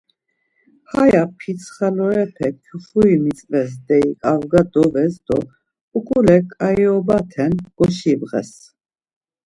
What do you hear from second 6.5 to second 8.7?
kayiobate goşibğez.